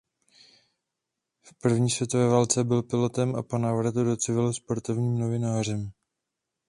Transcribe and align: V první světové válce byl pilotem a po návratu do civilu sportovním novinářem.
V 1.43 1.53
první 1.59 1.89
světové 1.89 2.27
válce 2.27 2.63
byl 2.63 2.83
pilotem 2.83 3.35
a 3.35 3.43
po 3.43 3.57
návratu 3.57 4.03
do 4.03 4.17
civilu 4.17 4.53
sportovním 4.53 5.19
novinářem. 5.19 5.91